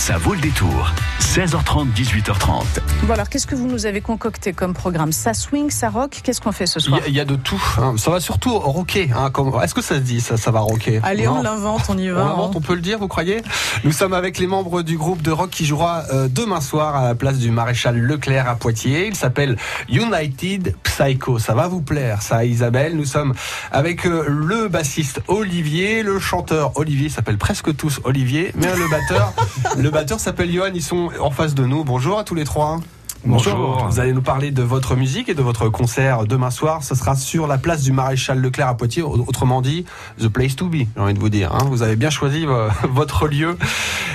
Ça 0.00 0.16
vaut 0.16 0.32
le 0.32 0.40
détour. 0.40 0.90
16h30, 1.20 1.92
18h30. 1.94 2.62
Bon 3.04 3.12
alors, 3.12 3.28
qu'est-ce 3.28 3.46
que 3.46 3.54
vous 3.54 3.66
nous 3.68 3.84
avez 3.86 4.00
concocté 4.00 4.52
comme 4.54 4.72
programme? 4.72 5.12
Ça 5.12 5.34
swing, 5.34 5.70
ça 5.70 5.90
rock? 5.90 6.20
Qu'est-ce 6.24 6.40
qu'on 6.40 6.50
fait 6.52 6.66
ce 6.66 6.80
soir? 6.80 7.00
Il 7.06 7.12
y 7.14 7.20
a 7.20 7.24
de 7.26 7.36
tout. 7.36 7.62
hein. 7.78 7.94
Ça 7.98 8.10
va 8.10 8.18
surtout 8.18 8.58
rocker. 8.58 9.10
hein, 9.14 9.30
comme- 9.30 9.52
Est-ce 9.62 9.74
que 9.74 9.82
ça 9.82 9.96
se 9.96 10.00
dit 10.00 10.20
ça, 10.22 10.36
ça 10.38 10.50
va 10.50 10.60
rocker? 10.60 11.00
Allez, 11.04 11.26
Non 11.26 11.36
on 11.38 11.42
l'invente, 11.42 11.82
on 11.90 11.98
y 11.98 12.10
On 12.10 12.14
va. 12.14 12.20
l'invente, 12.24 12.50
hein. 12.54 12.56
on 12.56 12.60
peut 12.60 12.74
le 12.74 12.80
dire, 12.80 12.98
vous 12.98 13.08
croyez? 13.08 13.42
Nous 13.84 13.92
sommes 13.92 14.14
avec 14.14 14.38
les 14.38 14.46
membres 14.46 14.82
du 14.82 14.96
groupe 14.96 15.20
de 15.22 15.30
rock 15.30 15.50
qui 15.50 15.66
jouera 15.66 16.04
euh, 16.12 16.28
demain 16.28 16.60
soir 16.62 16.96
à 16.96 17.04
la 17.04 17.14
place 17.14 17.36
du 17.38 17.50
maréchal 17.50 17.96
Leclerc 17.98 18.48
à 18.48 18.56
Poitiers. 18.56 19.06
Il 19.06 19.14
s'appelle 19.14 19.56
United 19.88 20.74
Psycho. 20.82 21.38
Ça 21.38 21.54
va 21.54 21.68
vous 21.68 21.82
plaire, 21.82 22.22
ça, 22.22 22.44
Isabelle? 22.44 22.96
Nous 22.96 23.04
sommes 23.04 23.34
avec 23.70 24.06
euh, 24.06 24.24
le 24.26 24.68
bassiste 24.68 25.20
Olivier, 25.28 26.02
le 26.02 26.18
chanteur 26.18 26.72
Olivier, 26.76 27.06
ils 27.06 27.12
s'appellent 27.12 27.38
presque 27.38 27.76
tous 27.76 28.00
Olivier, 28.04 28.52
mais 28.56 28.74
le 28.76 28.88
batteur, 28.90 29.32
le 29.78 29.89
batteur 29.90 30.20
s'appelle 30.20 30.52
Johan. 30.52 30.70
Ils 30.74 30.82
sont 30.82 31.10
en 31.20 31.30
face 31.30 31.54
de 31.54 31.64
nous. 31.64 31.84
Bonjour 31.84 32.18
à 32.18 32.24
tous 32.24 32.34
les 32.34 32.44
trois. 32.44 32.80
Bonjour. 33.26 33.86
Vous 33.90 34.00
allez 34.00 34.14
nous 34.14 34.22
parler 34.22 34.50
de 34.50 34.62
votre 34.62 34.96
musique 34.96 35.28
et 35.28 35.34
de 35.34 35.42
votre 35.42 35.68
concert 35.68 36.24
demain 36.24 36.50
soir. 36.50 36.82
Ce 36.82 36.94
sera 36.94 37.14
sur 37.14 37.46
la 37.46 37.58
place 37.58 37.82
du 37.82 37.92
Maréchal 37.92 38.38
Leclerc 38.40 38.68
à 38.68 38.74
Poitiers. 38.76 39.02
Autrement 39.02 39.60
dit, 39.60 39.84
the 40.18 40.28
place 40.28 40.56
to 40.56 40.66
be, 40.68 40.76
j'ai 40.96 41.00
envie 41.02 41.12
de 41.12 41.18
vous 41.18 41.28
dire. 41.28 41.52
hein. 41.54 41.66
Vous 41.68 41.82
avez 41.82 41.96
bien 41.96 42.08
choisi 42.08 42.46
euh, 42.46 42.68
votre 42.90 43.28
lieu. 43.28 43.58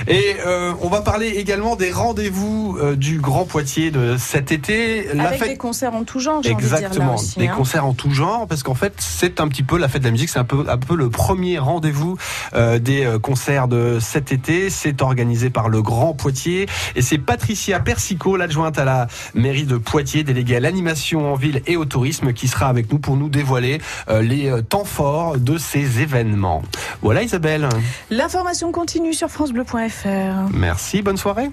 Et 0.08 0.36
euh, 0.44 0.72
on 0.82 0.88
va 0.88 1.02
parler 1.02 1.28
également 1.28 1.76
des 1.76 1.92
rendez-vous 1.92 2.78
euh, 2.80 2.96
du 2.96 3.20
Grand 3.20 3.44
Poitiers 3.44 3.92
de 3.92 4.16
cet 4.18 4.50
été. 4.50 5.06
La 5.14 5.28
Avec 5.28 5.38
fête 5.38 5.48
des 5.50 5.56
concerts 5.56 5.94
en 5.94 6.02
tout 6.02 6.18
genre, 6.18 6.42
j'ai 6.42 6.52
envie 6.52 6.64
de 6.64 6.68
dire 6.68 6.72
là 6.80 6.86
Exactement, 6.86 7.14
aussi. 7.14 7.38
des 7.38 7.46
hein. 7.46 7.54
concerts 7.56 7.86
en 7.86 7.92
tout 7.94 8.10
genre, 8.10 8.48
parce 8.48 8.64
qu'en 8.64 8.74
fait, 8.74 8.94
c'est 8.98 9.40
un 9.40 9.46
petit 9.46 9.62
peu 9.62 9.78
la 9.78 9.86
fête 9.88 10.02
de 10.02 10.06
la 10.08 10.12
musique, 10.12 10.30
c'est 10.30 10.38
un 10.40 10.44
peu, 10.44 10.64
un 10.68 10.78
peu 10.78 10.96
le 10.96 11.10
premier 11.10 11.58
rendez-vous 11.60 12.16
euh, 12.54 12.80
des 12.80 13.08
concerts 13.22 13.68
de 13.68 13.98
cet 14.00 14.32
été. 14.32 14.68
C'est 14.68 15.00
organisé 15.00 15.48
par 15.50 15.68
le 15.68 15.80
Grand 15.80 16.12
Poitiers 16.12 16.66
et 16.96 17.02
c'est 17.02 17.18
Patricia 17.18 17.78
Persico, 17.78 18.36
l'adjointe 18.36 18.78
à 18.78 18.84
la 18.84 18.95
mairie 19.34 19.64
de 19.64 19.76
Poitiers, 19.76 20.24
déléguée 20.24 20.56
à 20.56 20.60
l'animation 20.60 21.32
en 21.32 21.36
ville 21.36 21.62
et 21.66 21.76
au 21.76 21.84
tourisme, 21.84 22.32
qui 22.32 22.48
sera 22.48 22.68
avec 22.68 22.92
nous 22.92 22.98
pour 22.98 23.16
nous 23.16 23.28
dévoiler 23.28 23.80
euh, 24.08 24.22
les 24.22 24.48
euh, 24.48 24.62
temps 24.62 24.84
forts 24.84 25.38
de 25.38 25.58
ces 25.58 26.00
événements. 26.00 26.62
Voilà, 27.02 27.22
Isabelle. 27.22 27.68
L'information 28.10 28.72
continue 28.72 29.14
sur 29.14 29.28
FranceBleu.fr. 29.28 30.50
Merci, 30.52 31.02
bonne 31.02 31.16
soirée. 31.16 31.50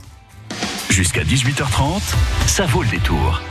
Jusqu'à 0.90 1.24
18h30, 1.24 2.02
ça 2.48 2.66
vaut 2.66 2.84
le 2.84 2.90
détour. 2.90 3.42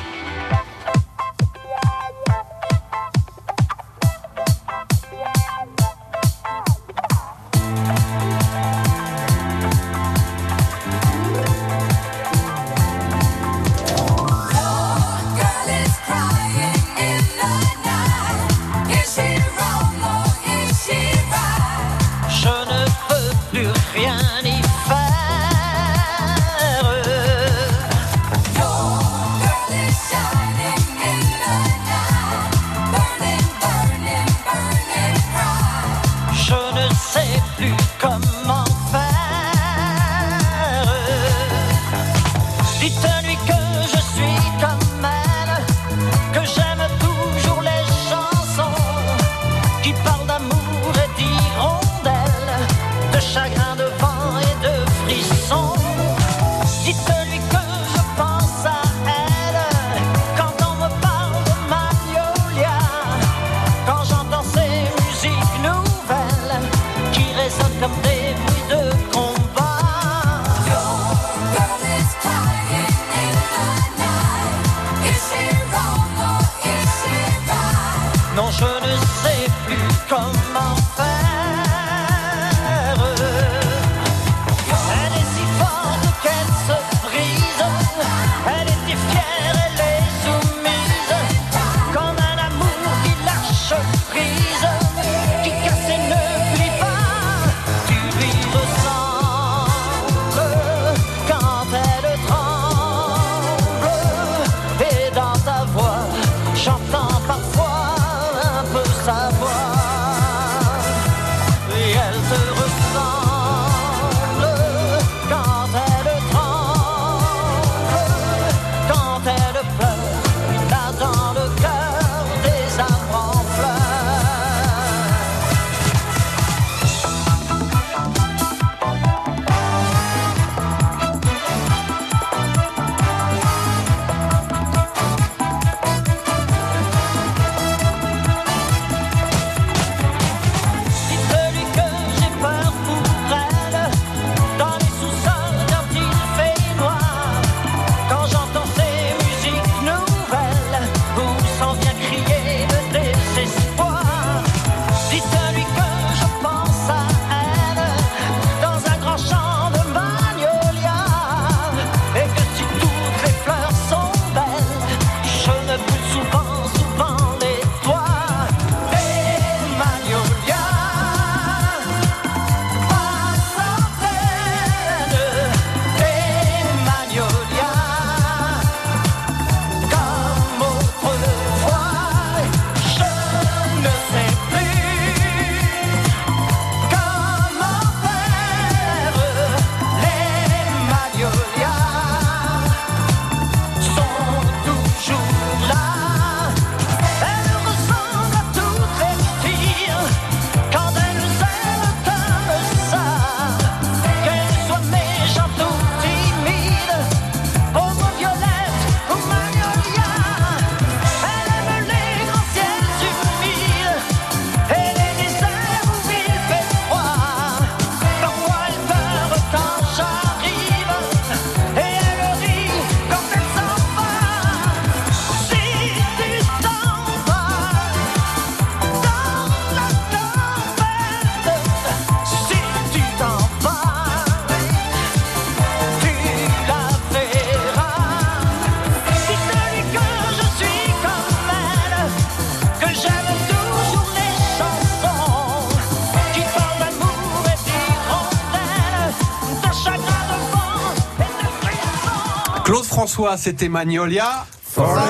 C'était 253.37 253.69
Magnolia. 253.69 254.47
Forever. 254.65 255.05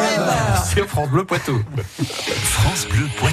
Sur 0.74 0.86
France 0.86 1.08
Bleu 1.08 1.24
Poitou. 1.24 1.60
France 2.42 2.86
Bleu 2.90 3.08
Poitou. 3.16 3.31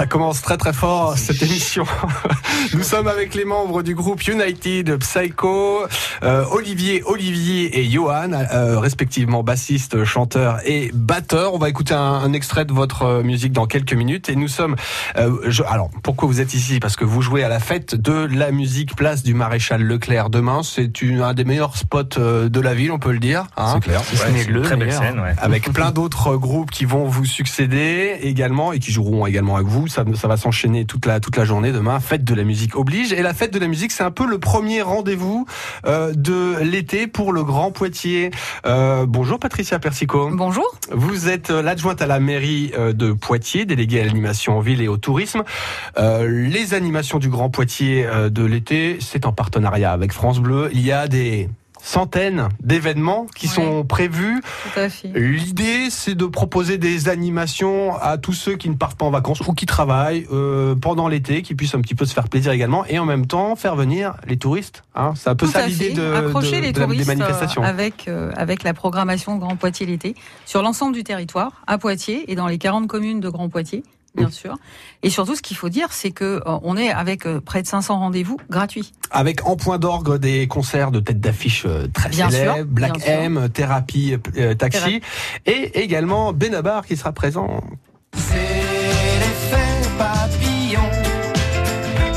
Ça 0.00 0.06
commence 0.06 0.40
très 0.40 0.56
très 0.56 0.72
fort 0.72 1.18
cette 1.18 1.42
émission. 1.42 1.84
Nous 2.74 2.82
sommes 2.82 3.06
avec 3.06 3.34
les 3.34 3.44
membres 3.44 3.82
du 3.82 3.94
groupe 3.94 4.26
United 4.26 4.96
Psycho, 4.96 5.82
euh, 6.22 6.42
Olivier, 6.52 7.02
Olivier 7.04 7.78
et 7.78 7.84
Johan, 7.90 8.32
euh, 8.32 8.78
respectivement 8.78 9.42
bassiste, 9.42 10.04
chanteur 10.04 10.58
et 10.64 10.90
batteur. 10.94 11.52
On 11.52 11.58
va 11.58 11.68
écouter 11.68 11.92
un, 11.92 12.00
un 12.00 12.32
extrait 12.32 12.64
de 12.64 12.72
votre 12.72 13.02
euh, 13.02 13.22
musique 13.22 13.52
dans 13.52 13.66
quelques 13.66 13.92
minutes 13.92 14.30
et 14.30 14.36
nous 14.36 14.48
sommes. 14.48 14.74
euh, 15.18 15.36
je- 15.48 15.64
alors 15.64 15.90
pourquoi 16.02 16.28
vous 16.28 16.40
êtes 16.40 16.54
ici? 16.54 16.80
Parce 16.80 16.96
que 16.96 17.04
vous 17.04 17.20
jouez 17.20 17.44
à 17.44 17.50
la 17.50 17.60
fête 17.60 17.94
de 17.94 18.26
la 18.32 18.52
musique 18.52 18.96
place 18.96 19.22
du 19.22 19.34
Maréchal 19.34 19.82
Leclerc 19.82 20.30
demain. 20.30 20.62
C'est 20.62 21.02
une- 21.02 21.20
un 21.20 21.34
des 21.34 21.44
meilleurs 21.44 21.76
spots 21.76 22.16
euh, 22.16 22.48
de 22.48 22.60
la 22.60 22.72
ville, 22.72 22.90
on 22.92 22.98
peut 22.98 23.12
le 23.12 23.18
dire. 23.18 23.44
hein. 23.58 23.78
clair. 23.80 24.00
Ouais, 24.00 24.06
c'est 24.16 24.44
une 24.50 24.62
très 24.62 24.76
belle 24.76 24.92
scène, 24.94 25.20
ouais. 25.20 25.34
avec 25.38 25.70
plein 25.74 25.90
d'autres 25.90 26.36
groupes 26.36 26.70
qui 26.70 26.86
vont 26.86 27.04
vous 27.04 27.26
succéder 27.26 28.16
également 28.22 28.72
et 28.72 28.78
qui 28.78 28.92
joueront 28.92 29.26
également 29.26 29.56
avec 29.56 29.68
vous. 29.68 29.88
Ça, 29.90 30.04
ça 30.14 30.28
va 30.28 30.36
s'enchaîner 30.36 30.84
toute 30.84 31.06
la 31.06 31.20
toute 31.20 31.36
la 31.36 31.44
journée 31.44 31.72
demain. 31.72 32.00
Fête 32.00 32.24
de 32.24 32.34
la 32.34 32.44
musique 32.44 32.76
oblige 32.76 33.12
et 33.12 33.22
la 33.22 33.34
fête 33.34 33.52
de 33.52 33.58
la 33.58 33.68
musique, 33.68 33.92
c'est 33.92 34.02
un 34.04 34.10
peu 34.10 34.26
le 34.26 34.38
premier 34.38 34.82
rendez-vous 34.82 35.46
euh, 35.86 36.12
de 36.14 36.58
l'été 36.62 37.06
pour 37.06 37.32
le 37.32 37.44
Grand 37.44 37.72
Poitiers. 37.72 38.30
Euh, 38.66 39.04
bonjour 39.06 39.38
Patricia 39.38 39.78
Persico. 39.78 40.30
Bonjour. 40.32 40.66
Vous 40.90 41.28
êtes 41.28 41.50
l'adjointe 41.50 42.00
à 42.02 42.06
la 42.06 42.20
mairie 42.20 42.72
euh, 42.78 42.92
de 42.92 43.12
Poitiers, 43.12 43.64
déléguée 43.64 44.00
à 44.00 44.04
l'animation 44.04 44.56
en 44.56 44.60
ville 44.60 44.80
et 44.80 44.88
au 44.88 44.96
tourisme. 44.96 45.42
Euh, 45.98 46.28
les 46.28 46.74
animations 46.74 47.18
du 47.18 47.28
Grand 47.28 47.50
Poitiers 47.50 48.06
euh, 48.06 48.30
de 48.30 48.44
l'été, 48.44 48.98
c'est 49.00 49.26
en 49.26 49.32
partenariat 49.32 49.92
avec 49.92 50.12
France 50.12 50.40
Bleu. 50.40 50.70
Il 50.72 50.80
y 50.80 50.92
a 50.92 51.08
des 51.08 51.48
centaines 51.82 52.48
d'événements 52.60 53.26
qui 53.34 53.48
sont 53.48 53.84
prévus. 53.84 54.40
L'idée, 55.14 55.88
c'est 55.90 56.14
de 56.14 56.26
proposer 56.26 56.78
des 56.78 57.08
animations 57.08 57.96
à 57.96 58.18
tous 58.18 58.32
ceux 58.32 58.56
qui 58.56 58.68
ne 58.68 58.74
partent 58.74 58.98
pas 58.98 59.06
en 59.06 59.10
vacances 59.10 59.40
ou 59.40 59.52
qui 59.54 59.66
travaillent 59.66 60.26
euh, 60.32 60.74
pendant 60.74 61.08
l'été, 61.08 61.42
qui 61.42 61.54
puissent 61.54 61.74
un 61.74 61.80
petit 61.80 61.94
peu 61.94 62.04
se 62.04 62.12
faire 62.14 62.28
plaisir 62.28 62.52
également, 62.52 62.84
et 62.86 62.98
en 62.98 63.04
même 63.06 63.26
temps 63.26 63.56
faire 63.56 63.76
venir 63.76 64.14
les 64.26 64.36
touristes. 64.36 64.82
Hein. 64.94 65.14
C'est 65.16 65.28
un 65.30 65.34
peu 65.34 65.46
Tout 65.46 65.52
ça 65.52 65.66
l'idée 65.66 65.92
de, 65.92 66.12
accrocher 66.14 66.56
de- 66.60 66.66
les 66.66 66.72
de 66.72 66.80
touristes 66.82 67.06
des 67.06 67.16
manifestations. 67.16 67.62
euh, 67.62 67.66
avec 67.66 68.08
euh, 68.08 68.30
avec 68.36 68.62
la 68.62 68.74
programmation 68.74 69.36
Grand 69.36 69.56
Poitiers 69.56 69.86
l'été 69.86 70.14
sur 70.46 70.62
l'ensemble 70.62 70.94
du 70.94 71.04
territoire 71.04 71.62
à 71.66 71.78
Poitiers 71.78 72.30
et 72.30 72.34
dans 72.34 72.46
les 72.46 72.58
40 72.58 72.86
communes 72.86 73.20
de 73.20 73.28
Grand 73.28 73.48
Poitiers 73.48 73.82
bien 74.14 74.30
sûr. 74.30 74.56
Et 75.02 75.10
surtout 75.10 75.34
ce 75.34 75.42
qu'il 75.42 75.56
faut 75.56 75.68
dire 75.68 75.92
c'est 75.92 76.10
que 76.10 76.24
euh, 76.46 76.58
on 76.62 76.76
est 76.76 76.90
avec 76.90 77.26
euh, 77.26 77.40
près 77.40 77.62
de 77.62 77.66
500 77.66 77.98
rendez-vous 77.98 78.38
gratuits. 78.50 78.92
Avec 79.10 79.46
en 79.46 79.56
point 79.56 79.78
d'orgue 79.78 80.18
des 80.18 80.46
concerts 80.48 80.90
de 80.90 81.00
tête 81.00 81.20
d'affiche 81.20 81.64
euh, 81.66 81.86
très 81.92 82.08
Bien 82.10 82.30
célèbres, 82.30 82.56
sûr, 82.56 82.64
Black 82.66 82.92
bien 82.98 83.00
sûr. 83.04 83.12
M, 83.12 83.48
Thérapie, 83.52 84.16
euh, 84.36 84.54
Taxi, 84.54 85.00
et 85.46 85.80
également 85.80 86.32
Benabar 86.32 86.86
qui 86.86 86.96
sera 86.96 87.12
présent. 87.12 87.62
C'est 88.14 88.34
l'effet 88.34 89.88
papillon. 89.98 90.80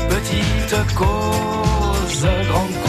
Petite 0.08 0.94
cause, 0.94 2.26
grande 2.48 2.83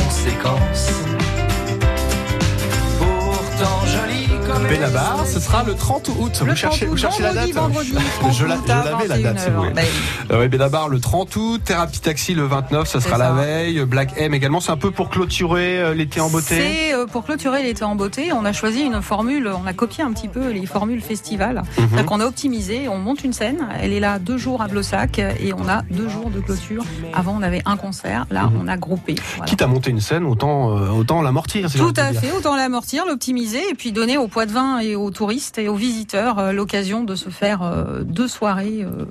Benabar, 4.69 5.25
ce 5.27 5.39
sera 5.39 5.63
le 5.63 5.73
30 5.75 6.09
août. 6.19 6.41
Le 6.43 6.49
vous 6.51 6.55
cherchez, 6.55 6.85
30 6.85 6.89
vous 6.89 6.93
août, 6.95 6.97
cherchez 6.97 7.23
la 7.23 7.33
date 7.33 7.51
vendredi, 7.51 7.89
Je 7.89 7.95
la- 7.95 8.01
30 8.01 8.33
je 8.33 8.45
août 8.45 8.51
à 8.69 8.83
l'avais 8.83 9.07
la 9.07 9.17
date, 9.19 9.39
si 9.39 9.49
vous 9.49 9.61
21 9.61 9.69
voulez. 9.69 9.83
Euh, 10.31 10.39
oui, 10.41 10.47
Benabar 10.47 10.89
le 10.89 10.99
30 10.99 11.35
août, 11.35 11.61
Thérapie 11.63 11.99
Taxi 11.99 12.33
le 12.33 12.43
29, 12.45 12.87
ce 12.87 12.99
C'est 12.99 13.07
sera 13.07 13.17
la 13.17 13.27
ça. 13.27 13.33
veille, 13.33 13.85
Black 13.85 14.13
M 14.17 14.33
également, 14.33 14.59
c'est 14.59 14.71
un 14.71 14.77
peu 14.77 14.91
pour 14.91 15.09
clôturer 15.09 15.79
euh, 15.79 15.93
l'été 15.93 16.19
en 16.19 16.29
beauté. 16.29 16.55
C'est 16.55 16.93
euh, 16.95 17.05
pour 17.05 17.25
clôturer 17.25 17.63
l'été 17.63 17.83
en 17.83 17.95
beauté, 17.95 18.31
on 18.33 18.43
a 18.45 18.53
choisi 18.53 18.81
une 18.81 19.01
formule, 19.01 19.49
on 19.63 19.67
a 19.67 19.73
copié 19.73 20.03
un 20.03 20.11
petit 20.11 20.27
peu 20.27 20.49
les 20.51 20.65
formules 20.65 21.01
festival. 21.01 21.57
Mhm. 21.57 21.87
C'est-à-dire 21.89 22.05
qu'on 22.05 22.19
a 22.19 22.25
optimisé, 22.25 22.87
on 22.89 22.97
monte 22.97 23.23
une 23.23 23.33
scène, 23.33 23.67
elle 23.81 23.93
est 23.93 23.99
là 23.99 24.17
deux 24.19 24.37
jours 24.37 24.61
à 24.61 24.67
Blossac 24.67 25.19
et 25.19 25.53
on 25.53 25.67
a 25.69 25.83
deux 25.91 26.09
jours 26.09 26.29
de 26.31 26.39
clôture. 26.39 26.83
Avant 27.13 27.35
on 27.37 27.43
avait 27.43 27.61
un 27.65 27.77
concert, 27.77 28.25
là 28.31 28.43
Mhm. 28.45 28.59
on 28.63 28.67
a 28.67 28.77
groupé. 28.77 29.15
Voilà. 29.37 29.49
Quitte 29.49 29.61
à 29.61 29.67
monter 29.67 29.91
une 29.91 30.01
scène, 30.01 30.25
autant, 30.25 30.75
euh, 30.77 30.89
autant 30.89 31.21
l'amortir. 31.21 31.69
si 31.69 31.77
Tout 31.77 31.93
à 31.97 32.11
fait, 32.13 32.31
autant 32.31 32.55
l'amortir, 32.55 33.05
l'optimiser 33.07 33.61
et 33.69 33.73
puis 33.75 33.91
donner 33.91 34.17
aux 34.17 34.27
poids 34.27 34.45
de 34.45 34.51
et 34.81 34.95
aux 34.95 35.11
touristes 35.11 35.57
et 35.57 35.67
aux 35.67 35.75
visiteurs 35.75 36.39
euh, 36.39 36.51
l'occasion 36.51 37.03
de 37.03 37.15
se 37.15 37.29
faire 37.29 37.61
euh, 37.61 38.01
deux 38.03 38.27
soirées 38.27 38.83
euh, 38.83 39.05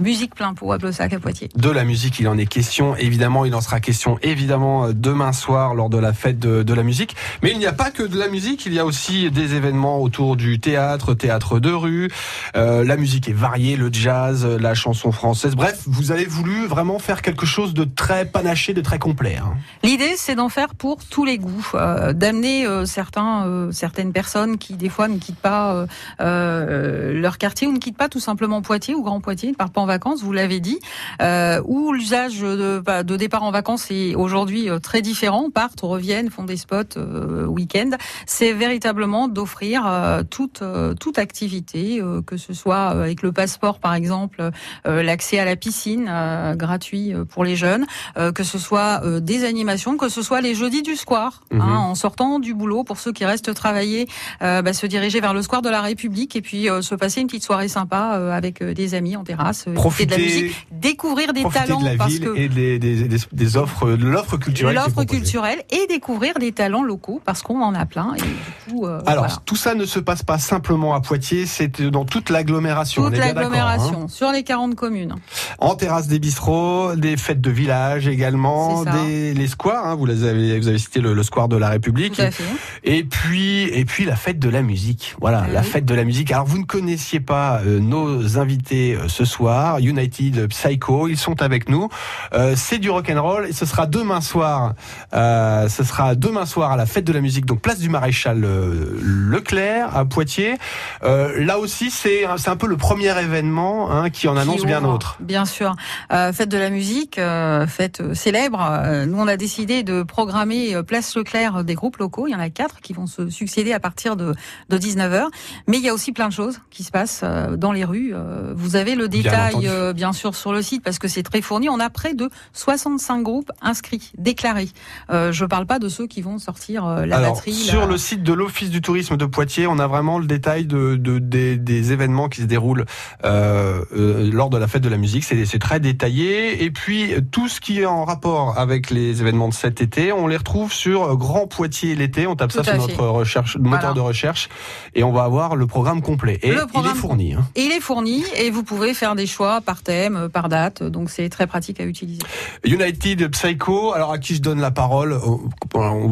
musique 0.00 0.34
plein 0.34 0.54
pot 0.54 0.72
à 0.72 0.78
Blossac 0.78 1.12
à 1.12 1.18
Poitiers. 1.20 1.48
De 1.54 1.70
la 1.70 1.84
musique, 1.84 2.18
il 2.18 2.28
en 2.28 2.36
est 2.36 2.46
question. 2.46 2.96
Évidemment, 2.96 3.44
il 3.44 3.54
en 3.54 3.60
sera 3.60 3.80
question 3.80 4.18
évidemment 4.22 4.90
demain 4.92 5.32
soir 5.32 5.74
lors 5.74 5.88
de 5.88 5.98
la 5.98 6.12
fête 6.12 6.38
de, 6.38 6.62
de 6.62 6.74
la 6.74 6.82
musique. 6.82 7.14
Mais 7.42 7.50
il 7.52 7.58
n'y 7.58 7.66
a 7.66 7.72
pas 7.72 7.90
que 7.90 8.02
de 8.02 8.18
la 8.18 8.28
musique, 8.28 8.66
il 8.66 8.74
y 8.74 8.78
a 8.78 8.84
aussi 8.84 9.30
des 9.30 9.54
événements 9.54 10.00
autour 10.00 10.36
du 10.36 10.58
théâtre, 10.58 11.14
théâtre 11.14 11.60
de 11.60 11.70
rue. 11.70 12.10
Euh, 12.56 12.84
la 12.84 12.96
musique 12.96 13.28
est 13.28 13.32
variée, 13.34 13.76
le 13.76 13.88
jazz, 13.92 14.44
la 14.44 14.74
chanson 14.74 15.12
française. 15.12 15.54
Bref, 15.54 15.82
vous 15.86 16.10
avez 16.10 16.24
voulu 16.24 16.66
vraiment 16.66 16.98
faire 16.98 17.22
quelque 17.22 17.46
chose 17.46 17.72
de 17.74 17.84
très 17.84 18.24
panaché, 18.24 18.74
de 18.74 18.80
très 18.80 18.98
complet. 18.98 19.36
hein. 19.36 19.54
L'idée, 19.82 20.14
c'est 20.16 20.34
d'en 20.34 20.48
faire 20.48 20.74
pour 20.74 21.04
tous 21.04 21.24
les 21.24 21.38
goûts, 21.38 21.70
euh, 21.74 22.12
d'amener 22.12 22.66
euh, 22.66 22.84
certains, 22.84 23.68
certaines 23.70 24.12
personnes 24.12 24.58
qui 24.58 24.74
des 24.74 24.88
fois 24.88 25.08
ne 25.08 25.18
quittent 25.18 25.36
pas 25.38 25.86
leur 26.18 27.38
quartier 27.38 27.66
ou 27.66 27.72
ne 27.72 27.78
quittent 27.78 27.96
pas 27.96 28.08
tout 28.08 28.20
simplement 28.20 28.62
Poitiers 28.62 28.94
ou 28.94 29.02
Grand 29.02 29.20
Poitiers, 29.20 29.50
ne 29.50 29.54
partent 29.54 29.72
pas 29.72 29.83
en 29.84 29.86
vacances, 29.86 30.22
vous 30.22 30.32
l'avez 30.32 30.60
dit, 30.60 30.78
euh, 31.20 31.60
où 31.66 31.92
l'usage 31.92 32.40
de, 32.40 32.82
bah, 32.84 33.02
de 33.02 33.16
départ 33.16 33.42
en 33.42 33.50
vacances 33.50 33.90
est 33.90 34.14
aujourd'hui 34.14 34.70
euh, 34.70 34.78
très 34.78 35.02
différent, 35.02 35.50
partent, 35.50 35.82
reviennent, 35.82 36.30
font 36.30 36.44
des 36.44 36.56
spots 36.56 36.96
euh, 36.96 37.44
week-end. 37.44 37.90
C'est 38.26 38.52
véritablement 38.52 39.28
d'offrir 39.28 39.82
euh, 39.86 40.22
toute 40.22 40.62
euh, 40.62 40.94
toute 40.94 41.18
activité, 41.18 42.00
euh, 42.00 42.22
que 42.22 42.38
ce 42.38 42.54
soit 42.54 42.86
avec 42.86 43.22
le 43.22 43.30
passeport 43.30 43.78
par 43.78 43.94
exemple, 43.94 44.50
l'accès 44.84 45.38
à 45.38 45.44
la 45.44 45.56
piscine 45.56 46.10
gratuit 46.56 47.12
pour 47.30 47.44
les 47.44 47.56
jeunes 47.56 47.86
que 48.34 48.42
ce 48.42 48.58
soit 48.58 49.02
des 49.20 49.44
animations, 49.44 49.96
que 49.96 50.08
ce 50.08 50.22
soit 50.22 50.40
les 50.40 50.54
jeudis 50.54 50.82
du 50.82 50.96
square, 50.96 51.42
hein, 51.52 51.76
en 51.76 51.94
sortant 51.94 52.38
du 52.38 52.54
boulot. 52.54 52.84
Pour 52.84 52.98
ceux 52.98 53.12
qui 53.12 53.24
restent 53.24 53.52
travailler, 53.54 54.06
bah, 54.40 54.72
se 54.72 54.86
diriger 54.86 55.20
vers 55.20 55.34
le 55.34 55.42
square 55.42 55.62
de 55.62 55.68
la 55.68 55.80
République 55.80 56.36
et 56.36 56.42
puis 56.42 56.68
se 56.80 56.94
passer 56.94 57.20
une 57.20 57.26
petite 57.26 57.44
soirée 57.44 57.68
sympa 57.68 58.32
avec 58.32 58.62
des 58.62 58.94
amis 58.94 59.16
en 59.16 59.24
terrasse, 59.24 59.66
écouter 59.74 60.06
de 60.06 60.10
la 60.10 60.16
Profiter, 60.16 60.42
musique, 60.42 60.66
découvrir 60.72 61.32
des 61.32 61.40
profiter 61.42 61.64
talents 61.66 61.80
de 61.80 61.84
la 61.88 61.96
parce 61.96 62.10
ville 62.12 62.20
que 62.24 62.36
et 62.36 62.48
des, 62.48 62.78
des, 62.78 63.08
des, 63.08 63.18
des 63.32 63.56
offres, 63.56 63.92
de 63.92 64.04
l'offre 64.06 64.36
culturelle. 64.36 64.74
l'offre 64.74 65.04
culturelle 65.04 65.62
et 65.70 65.86
découvrir 65.88 66.34
des 66.38 66.52
talents 66.52 66.82
locaux 66.82 67.20
parce 67.24 67.42
qu'on 67.42 67.60
en 67.62 67.74
a 67.74 67.86
plein 67.86 68.14
et 68.16 68.20
du 68.22 68.26
coup 68.72 68.86
euh, 68.86 69.00
Alors, 69.06 69.24
voilà. 69.26 69.42
tout 69.44 69.56
ça 69.56 69.74
ne 69.74 69.84
se 69.84 69.98
passe 69.98 70.22
pas 70.22 70.38
simplement 70.38 70.94
à 70.94 71.00
Poitiers, 71.00 71.46
c'est 71.46 71.80
dans 71.82 72.04
toute 72.04 72.30
l'agglomération. 72.30 73.02
on 73.02 73.06
toute 73.06 73.14
d'accord, 73.16 73.30
hein. 73.30 73.34
l'agglomération 73.34 74.08
sur 74.08 74.30
les 74.32 74.42
40 74.42 74.74
communes. 74.74 75.14
En 75.58 75.74
terrasse 75.74 76.08
des 76.08 76.18
bistrots, 76.18 76.94
des 76.96 77.16
fêtes 77.16 77.40
de 77.40 77.50
village 77.50 78.06
également, 78.08 78.84
des 78.84 79.34
les 79.34 79.46
squares. 79.48 79.86
hein, 79.86 79.94
vous 79.94 80.06
les 80.06 80.24
avez, 80.24 80.58
vous 80.58 80.68
avez 80.68 80.78
cité 80.78 81.00
le, 81.00 81.14
le 81.14 81.22
square 81.22 81.48
de 81.48 81.56
la 81.56 81.68
République. 81.68 82.14
Tout 82.14 82.22
à 82.22 82.30
fait. 82.30 82.44
Et 82.84 83.04
puis, 83.04 83.62
et 83.64 83.84
puis 83.84 84.04
la 84.04 84.16
fête 84.16 84.38
de 84.38 84.48
la 84.48 84.62
musique. 84.62 85.14
Voilà, 85.20 85.44
Ah 85.48 85.52
la 85.52 85.60
oui. 85.60 85.66
fête 85.66 85.84
de 85.84 85.94
la 85.94 86.04
musique. 86.04 86.30
Alors, 86.32 86.46
vous 86.46 86.58
ne 86.58 86.64
connaissiez 86.64 87.20
pas 87.20 87.60
euh, 87.66 87.80
nos 87.80 88.38
invités 88.38 88.94
euh, 88.94 89.08
ce 89.08 89.24
soir, 89.24 89.63
United 89.80 90.48
Psycho. 90.48 91.08
Ils 91.08 91.16
sont 91.18 91.40
avec 91.42 91.68
nous. 91.68 91.88
Euh, 92.32 92.54
c'est 92.56 92.78
du 92.78 92.90
rock 92.90 93.10
and 93.10 93.22
roll 93.22 93.46
et 93.46 93.52
ce 93.52 93.66
sera 93.66 93.86
demain 93.86 94.20
soir. 94.20 94.74
Euh, 95.14 95.68
ce 95.68 95.84
sera 95.84 96.14
demain 96.14 96.46
soir 96.46 96.72
à 96.72 96.76
la 96.76 96.86
fête 96.86 97.04
de 97.04 97.12
la 97.12 97.20
musique, 97.20 97.46
donc 97.46 97.60
place 97.60 97.78
du 97.78 97.88
Maréchal 97.88 98.44
euh, 98.44 98.98
Leclerc 99.02 99.96
à 99.96 100.04
Poitiers. 100.04 100.54
Euh, 101.02 101.44
là 101.44 101.58
aussi, 101.58 101.90
c'est 101.90 102.24
un- 102.26 102.36
c'est 102.36 102.50
un 102.50 102.56
peu 102.56 102.66
le 102.66 102.76
premier 102.76 103.16
événement 103.18 103.90
hein, 103.90 104.10
qui 104.10 104.28
en 104.28 104.36
annonce 104.36 104.60
qui 104.60 104.66
bien 104.66 104.80
d'autres. 104.80 105.16
Bien 105.20 105.44
sûr. 105.44 105.74
Euh, 106.12 106.32
fête 106.32 106.48
de 106.48 106.58
la 106.58 106.70
musique, 106.70 107.18
euh, 107.18 107.66
fête 107.66 108.02
célèbre. 108.14 108.60
Nous, 109.06 109.18
on 109.18 109.28
a 109.28 109.36
décidé 109.36 109.82
de 109.82 110.02
programmer 110.02 110.82
Place 110.86 111.14
Leclerc 111.16 111.64
des 111.64 111.74
groupes 111.74 111.96
locaux. 111.98 112.26
Il 112.26 112.32
y 112.32 112.34
en 112.34 112.40
a 112.40 112.50
quatre 112.50 112.80
qui 112.80 112.92
vont 112.92 113.06
se 113.06 113.28
succéder 113.30 113.72
à 113.72 113.80
partir 113.80 114.16
de, 114.16 114.34
de 114.68 114.78
19h. 114.78 115.26
Mais 115.66 115.78
il 115.78 115.82
y 115.84 115.88
a 115.88 115.94
aussi 115.94 116.12
plein 116.12 116.28
de 116.28 116.32
choses 116.32 116.60
qui 116.70 116.82
se 116.84 116.90
passent 116.90 117.24
dans 117.56 117.72
les 117.72 117.84
rues. 117.84 118.14
Vous 118.54 118.76
avez 118.76 118.94
le 118.94 119.08
détail, 119.08 119.53
entendu. 119.54 119.66
euh, 119.68 119.92
bien 119.92 120.12
sûr, 120.12 120.34
sur 120.34 120.52
le 120.52 120.62
site 120.62 120.82
parce 120.82 120.98
que 120.98 121.08
c'est 121.08 121.22
très 121.22 121.40
fourni. 121.42 121.68
On 121.68 121.80
a 121.80 121.90
près 121.90 122.14
de 122.14 122.28
65 122.52 123.22
groupes 123.22 123.50
inscrits, 123.62 124.12
déclarés. 124.18 124.68
Euh, 125.10 125.32
je 125.32 125.44
parle 125.44 125.66
pas 125.66 125.78
de 125.78 125.88
ceux 125.88 126.06
qui 126.06 126.22
vont 126.22 126.38
sortir 126.38 126.84
euh, 126.86 127.06
la 127.06 127.16
Alors, 127.18 127.34
batterie. 127.34 127.52
sur 127.54 127.80
la- 127.80 127.86
le 127.86 127.96
site 127.98 128.22
de 128.22 128.32
l'Office 128.32 128.70
du 128.70 128.80
tourisme 128.82 129.16
de 129.16 129.24
Poitiers, 129.26 129.66
on 129.66 129.78
a 129.78 129.86
vraiment 129.86 130.18
le 130.18 130.26
détail 130.26 130.66
de, 130.66 130.96
de- 130.96 131.18
des, 131.18 131.56
des 131.56 131.92
événements 131.92 132.28
qui 132.28 132.40
se 132.42 132.46
déroulent 132.46 132.84
euh, 133.24 133.84
euh, 133.96 134.30
lors 134.32 134.50
de 134.50 134.58
la 134.58 134.66
fête 134.68 134.82
de 134.82 134.88
la 134.88 134.96
musique. 134.96 135.24
C'est 135.24 135.44
c'est 135.44 135.58
très 135.58 135.80
détaillé. 135.80 136.64
Et 136.64 136.70
puis, 136.70 137.12
tout 137.30 137.48
ce 137.48 137.60
qui 137.60 137.80
est 137.80 137.86
en 137.86 138.04
rapport 138.04 138.58
avec 138.58 138.90
les 138.90 139.20
événements 139.20 139.48
de 139.48 139.54
cet 139.54 139.80
été, 139.80 140.12
on 140.12 140.26
les 140.26 140.36
retrouve 140.36 140.72
sur 140.72 141.16
Grand 141.16 141.46
Poitiers 141.46 141.94
l'été. 141.94 142.26
On 142.26 142.36
tape 142.36 142.52
ça 142.52 142.64
sur 142.64 142.76
notre 142.76 143.04
recherche, 143.06 143.56
moteur 143.56 143.80
Voilà. 143.80 143.94
de 143.94 144.00
recherche 144.00 144.48
et 144.94 145.04
on 145.04 145.12
va 145.12 145.24
avoir 145.24 145.56
le 145.56 145.66
programme 145.66 146.02
complet. 146.02 146.38
Et 146.42 146.48
Le 146.50 146.54
il 146.54 146.58
est 146.62 146.66
programme 146.66 146.96
fourni. 146.96 147.34
hein. 147.34 147.44
Et 147.54 147.62
il 147.64 147.72
est 147.72 147.80
fourni 147.80 148.24
et 148.36 148.50
vous 148.50 148.62
pouvez 148.62 148.94
faire 148.94 149.14
des 149.14 149.26
choix 149.26 149.43
fois 149.44 149.60
par 149.60 149.82
thème, 149.82 150.16
euh, 150.16 150.28
par 150.28 150.48
date. 150.48 150.82
Donc 150.82 151.10
c'est 151.10 151.28
très 151.28 151.46
pratique 151.46 151.80
à 151.80 151.84
utiliser. 151.84 152.22
United 152.64 153.28
Psycho, 153.30 153.92
alors 153.92 154.12
à 154.12 154.18
qui 154.18 154.34
je 154.34 154.42
donne 154.42 154.60
la 154.60 154.70
parole 154.70 155.18
On 155.24 155.40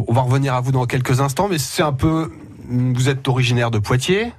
on 0.08 0.12
va 0.12 0.20
revenir 0.22 0.54
à 0.54 0.60
vous 0.60 0.72
dans 0.72 0.86
quelques 0.86 1.20
instants, 1.20 1.48
mais 1.50 1.58
c'est 1.58 1.82
un 1.82 1.92
peu... 1.92 2.30
Vous 2.68 3.08
êtes 3.08 3.26
originaire 3.28 3.70
de 3.70 3.78
Poitiers 3.78 4.32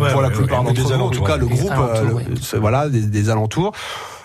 Ouais, 0.00 0.10
pour 0.10 0.20
la 0.20 0.30
plupart 0.30 0.64
ouais, 0.64 0.72
d'entre 0.74 0.80
en 0.80 0.88
tout 0.88 0.92
alentours, 0.94 1.26
cas 1.28 1.36
le 1.36 1.46
groupe, 1.46 1.70
alentours, 1.70 2.18
euh, 2.18 2.22
le- 2.52 2.58
voilà, 2.58 2.88
des, 2.88 3.02
des 3.02 3.30
alentours. 3.30 3.70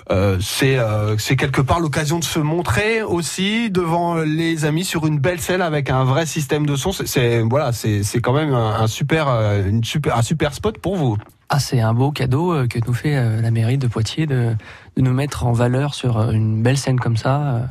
Euh, 0.09 0.39
c'est 0.41 0.79
euh, 0.79 1.15
c'est 1.19 1.35
quelque 1.35 1.61
part 1.61 1.79
l'occasion 1.79 2.17
de 2.17 2.23
se 2.23 2.39
montrer 2.39 3.03
aussi 3.03 3.69
devant 3.69 4.15
les 4.15 4.65
amis 4.65 4.83
sur 4.83 5.05
une 5.05 5.19
belle 5.19 5.39
scène 5.39 5.61
avec 5.61 5.91
un 5.91 6.03
vrai 6.03 6.25
système 6.25 6.65
de 6.65 6.75
son. 6.75 6.91
C'est- 6.91 7.41
voilà, 7.41 7.71
c'est 7.73 8.01
c'est 8.01 8.21
quand 8.21 8.33
même 8.33 8.55
un, 8.55 8.73
un 8.81 8.87
super 8.87 9.27
euh, 9.29 9.69
une 9.69 9.83
super 9.83 10.17
un 10.17 10.23
super 10.23 10.55
spot 10.55 10.79
pour 10.79 10.95
vous. 10.95 11.15
Ah, 11.53 11.59
c'est 11.59 11.81
un 11.81 11.93
beau 11.93 12.11
cadeau 12.11 12.53
euh, 12.53 12.65
que 12.65 12.79
nous 12.87 12.93
fait 12.93 13.17
euh, 13.17 13.41
la 13.41 13.51
mairie 13.51 13.77
de 13.77 13.85
Poitiers 13.85 14.25
de, 14.25 14.55
de 14.95 15.01
nous 15.01 15.11
mettre 15.11 15.45
en 15.45 15.51
valeur 15.51 15.93
sur 15.93 16.17
euh, 16.17 16.31
une 16.31 16.63
belle 16.63 16.77
scène 16.77 16.97
comme 16.97 17.17
ça. 17.17 17.67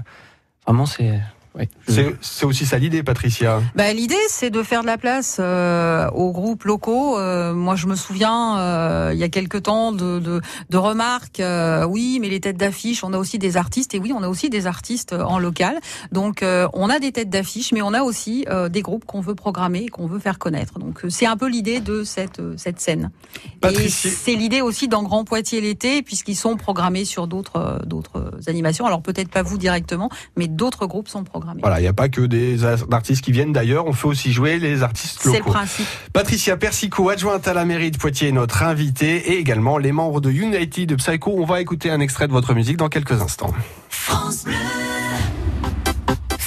Vraiment, 0.67 0.85
c'est. 0.85 1.19
Ouais. 1.57 1.69
C'est 1.89 2.15
c'est 2.21 2.47
aussi 2.47 2.67
ça 2.67 2.79
l'idée, 2.79 3.03
Patricia. 3.03 3.61
Bah, 3.75 3.93
L'idée, 3.93 4.15
c'est 4.29 4.51
de 4.51 4.63
faire 4.63 4.83
de 4.83 4.87
la 4.87 4.99
place 4.99 5.39
euh, 5.41 6.09
aux 6.11 6.33
groupes 6.33 6.65
locaux. 6.65 7.19
Euh, 7.19 7.53
moi, 7.55 7.77
je 7.77 7.87
me 7.87 7.95
souviens, 7.97 8.59
euh, 8.59 9.11
il 9.13 9.19
y 9.19 9.25
a 9.25 9.29
quelque 9.29 9.59
temps, 9.59 9.93
de, 9.93 10.19
de, 10.21 10.41
de 10.71 10.77
remarques. 10.77 11.41
euh, 11.41 11.85
oui, 11.85 12.19
mais 12.21 12.29
les 12.29 12.41
têtes 12.41 12.57
d'affiche, 12.57 13.03
on 13.05 13.13
a 13.13 13.19
aussi 13.19 13.39
des 13.39 13.57
artistes. 13.57 13.95
Et 13.95 13.99
oui, 13.99 14.13
on 14.15 14.23
a 14.23 14.29
aussi 14.29 14.49
des 14.51 14.67
artistes 14.67 15.13
euh, 15.13 15.23
en 15.23 15.39
local. 15.39 15.79
Donc, 16.13 16.43
euh, 16.43 16.69
on 16.73 16.89
a 16.89 16.99
des 16.99 17.13
têtes 17.13 17.31
d'affiche, 17.31 17.73
mais 17.73 17.83
on 17.83 17.93
a 17.95 18.03
aussi 18.03 18.45
euh, 18.49 18.69
des 18.69 18.83
groupes 18.83 19.05
qu'on 19.05 19.21
veut 19.21 19.35
programmer 19.35 19.85
et 19.85 19.89
qu'on 19.89 20.07
veut 20.07 20.19
faire 20.21 20.39
connaître. 20.39 20.79
Donc, 20.79 21.05
euh, 21.05 21.11
c'est 21.11 21.27
un 21.27 21.37
peu 21.37 21.49
l'idée 21.49 21.81
de 21.81 22.05
cette, 22.05 22.41
euh, 22.41 22.55
cette 22.57 22.81
scène. 22.81 23.11
Et 23.45 23.59
Patricia. 23.61 24.11
c'est 24.11 24.35
l'idée 24.35 24.61
aussi 24.61 24.89
dans 24.89 25.03
Grand 25.03 25.25
Poitiers 25.25 25.61
l'été, 25.61 26.03
puisqu'ils 26.03 26.37
sont 26.37 26.57
programmés 26.57 27.05
sur 27.05 27.27
d'autres 27.27 27.57
euh, 27.57 27.79
d'autres 27.85 28.31
animations. 28.47 28.87
Alors, 28.87 29.03
peut-être 29.03 29.31
pas 29.31 29.43
vous 29.43 29.59
directement, 29.59 30.11
mais 30.37 30.47
d'autres 30.47 30.87
groupes 30.87 31.09
sont 31.09 31.25
programmés. 31.25 31.40
Voilà, 31.61 31.79
il 31.79 31.83
n'y 31.83 31.89
a 31.89 31.93
pas 31.93 32.09
que 32.09 32.21
des 32.23 32.65
artistes 32.65 33.23
qui 33.25 33.33
viennent 33.33 33.53
d'ailleurs, 33.53 33.87
on 33.87 33.93
fait 33.93 34.09
aussi 34.09 34.33
jouer 34.33 34.59
les 34.59 34.83
artistes 34.83 35.21
C'est 35.23 35.31
le 35.33 35.39
locaux. 35.39 35.53
principe. 35.53 35.87
Patricia 36.13 36.57
Persicot, 36.57 37.09
adjointe 37.09 37.47
à 37.49 37.55
la 37.55 37.65
mairie 37.65 37.91
de 37.91 37.97
Poitiers, 37.99 38.29
est 38.29 38.33
notre 38.33 38.63
invitée, 38.63 39.33
et 39.33 39.39
également 39.39 39.79
les 39.79 39.93
membres 39.93 40.21
de 40.21 40.31
United 40.31 40.97
Psycho. 40.97 41.35
On 41.37 41.45
va 41.45 41.61
écouter 41.61 41.91
un 41.91 42.01
extrait 42.01 42.27
de 42.29 42.33
votre 42.33 42.55
musique 42.55 42.77
dans 42.77 42.89
quelques 42.89 43.21
instants. 43.23 43.53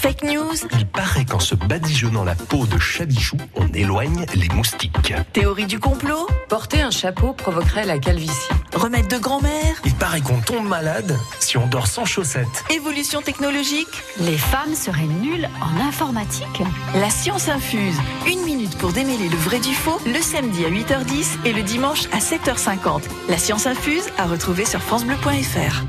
Fake 0.04 0.24
news, 0.26 0.52
Il 0.78 0.86
paraît 0.86 1.24
qu'en 1.24 1.40
se 1.40 1.56
badigeonnant 1.56 2.26
la 2.26 2.36
peau 2.36 2.66
de 2.66 2.78
chabichou, 2.78 3.38
on 3.56 3.70
éloigne 3.70 4.26
les 4.36 4.50
moustiques. 4.50 5.14
théorie 5.32 5.66
du 5.66 5.80
complot, 5.80 6.28
Porter 6.50 6.82
un 6.82 6.92
chapeau 6.92 7.32
provoquerait 7.32 7.86
la 7.86 7.98
calvitie. 8.00 8.50
remède 8.76 9.08
de 9.08 9.18
grand-mère, 9.18 9.76
Il 9.86 9.94
paraît 9.96 10.20
qu'on 10.20 10.42
tombe 10.42 10.68
malade 10.68 11.18
si 11.40 11.58
on 11.58 11.68
dort 11.68 11.88
sans 11.88 12.04
chaussettes. 12.04 12.66
évolution 12.70 13.22
technologique, 13.22 13.88
Les 14.20 14.38
femmes 14.38 14.76
seraient 14.76 15.04
nulles 15.22 15.50
en 15.62 15.88
informatique. 15.88 16.62
la 16.96 17.10
science 17.10 17.48
infuse. 17.48 17.96
Une 18.28 18.42
minute 18.44 18.78
pour 18.80 18.92
démêler 18.92 19.30
le 19.30 19.38
vrai 19.38 19.60
du 19.62 19.74
faux, 19.74 20.02
le 20.06 20.22
samedi 20.22 20.66
à 20.66 20.70
8h10 20.70 21.38
et 21.46 21.54
le 21.54 21.64
dimanche 21.64 22.08
à 22.12 22.20
7h50. 22.20 23.04
La 23.30 23.38
science 23.38 23.68
infuse 23.68 24.10
à 24.18 24.26
retrouver 24.26 24.66
sur 24.66 24.82
francebleu.fr. 24.82 25.84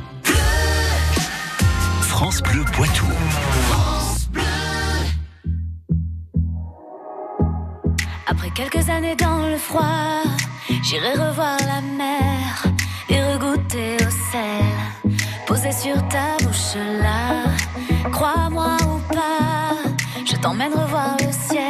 France 2.02 2.40
Bleu 2.44 2.64
Poitou. 2.73 3.06
Quelques 8.54 8.88
années 8.88 9.16
dans 9.16 9.49
le 9.49 9.56
froid, 9.56 10.23
j'irai 10.82 11.12
revoir 11.12 11.58
la 11.66 11.80
mer 11.80 12.64
et 13.08 13.23
regoûter 13.23 13.96
au 13.96 14.11
sel. 14.32 15.18
Posé 15.46 15.73
sur 15.73 15.96
ta 16.08 16.37
bouche 16.42 16.76
là, 17.02 17.44
crois-moi 18.11 18.76
ou 18.82 19.12
pas, 19.12 19.75
je 20.25 20.37
t'emmène 20.37 20.73
revoir 20.73 21.16
le 21.20 21.32
ciel 21.32 21.63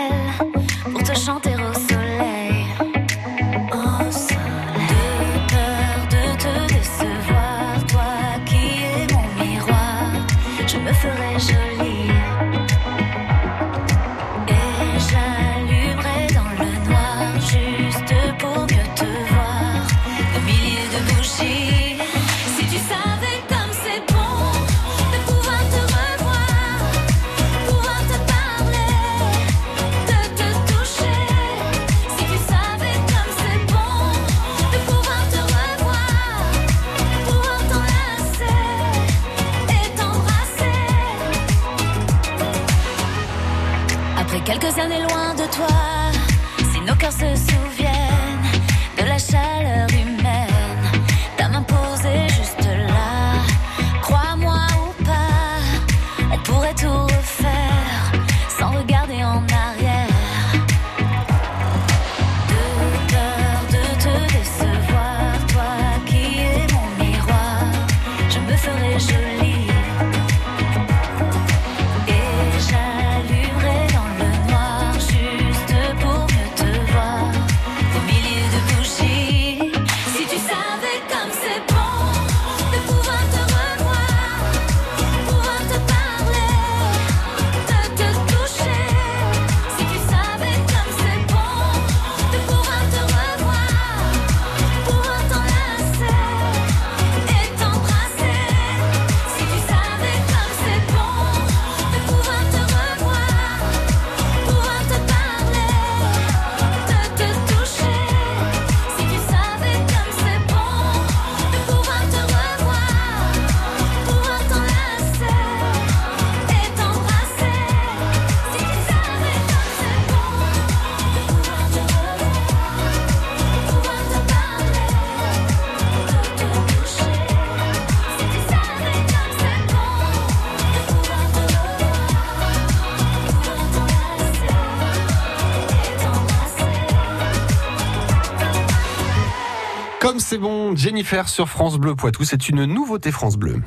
c'est 140.25 140.39
bon, 140.39 140.75
Jennifer 140.75 141.29
sur 141.29 141.51
France 141.51 141.77
Bleu 141.77 141.95
Poitou, 141.95 142.25
c'est 142.25 142.49
une 142.49 142.65
nouveauté 142.65 143.13
France 143.13 143.37
Bleu. 143.37 143.61